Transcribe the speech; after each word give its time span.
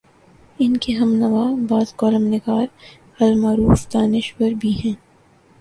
ان 0.59 0.77
کے 0.77 0.93
ہم 0.93 1.13
نوا 1.13 1.43
بعض 1.69 1.93
کالم 1.93 2.27
نگار 2.27 2.65
المعروف 3.19 3.87
دانش 3.93 4.33
ور 4.39 4.51
بھی 4.51 4.71
ہیں۔ 4.85 4.95